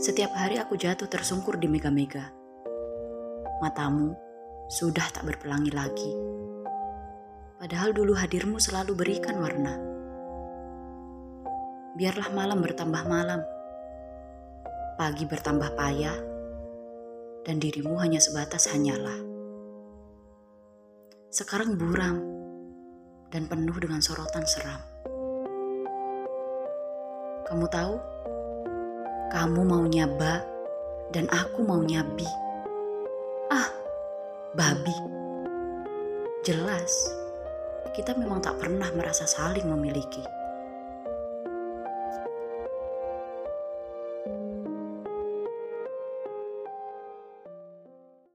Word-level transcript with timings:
Setiap 0.00 0.32
hari 0.32 0.56
aku 0.56 0.80
jatuh 0.80 1.04
tersungkur 1.12 1.60
di 1.60 1.68
mega-mega. 1.68 2.32
Matamu 3.60 4.16
sudah 4.64 5.04
tak 5.12 5.28
berpelangi 5.28 5.68
lagi. 5.76 6.08
Padahal 7.60 7.92
dulu 7.92 8.16
hadirmu 8.16 8.56
selalu 8.56 8.96
berikan 8.96 9.36
warna. 9.36 9.76
Biarlah 12.00 12.32
malam 12.32 12.64
bertambah 12.64 13.02
malam, 13.04 13.44
pagi 14.96 15.28
bertambah 15.28 15.76
payah, 15.76 16.16
dan 17.44 17.60
dirimu 17.60 18.00
hanya 18.00 18.24
sebatas 18.24 18.72
hanyalah. 18.72 19.20
Sekarang 21.28 21.76
buram 21.76 22.24
dan 23.28 23.44
penuh 23.44 23.76
dengan 23.76 24.00
sorotan 24.00 24.48
seram. 24.48 24.80
Kamu 27.44 27.68
tahu, 27.68 28.19
kamu 29.30 29.62
mau 29.62 29.86
nyaba 29.86 30.42
dan 31.14 31.30
aku 31.30 31.62
mau 31.62 31.78
nyabi. 31.78 32.26
Ah, 33.46 33.70
babi. 34.58 34.94
Jelas, 36.42 36.90
kita 37.94 38.18
memang 38.18 38.42
tak 38.42 38.58
pernah 38.58 38.90
merasa 38.90 39.30
saling 39.30 39.70
memiliki. 39.70 40.39